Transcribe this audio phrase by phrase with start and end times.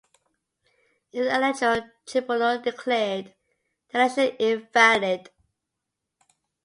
[1.13, 3.35] An electoral tribunal declared
[3.91, 5.29] the election invalid.